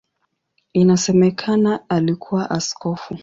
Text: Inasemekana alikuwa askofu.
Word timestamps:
Inasemekana 0.73 1.79
alikuwa 1.89 2.49
askofu. 2.49 3.17